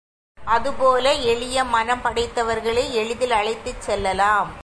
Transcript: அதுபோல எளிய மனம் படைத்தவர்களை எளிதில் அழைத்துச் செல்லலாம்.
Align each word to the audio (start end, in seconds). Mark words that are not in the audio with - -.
அதுபோல 0.39 1.13
எளிய 1.13 1.63
மனம் 1.63 2.01
படைத்தவர்களை 2.03 2.91
எளிதில் 2.91 3.31
அழைத்துச் 3.31 3.81
செல்லலாம். 3.81 4.51